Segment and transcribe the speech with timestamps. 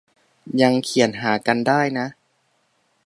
[0.61, 2.07] ยังเขียนหากันได้นะ